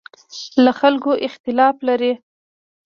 [0.63, 2.13] له خلکو اختلاف لري.